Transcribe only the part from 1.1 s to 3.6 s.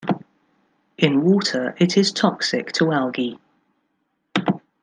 water, it is toxic to algae.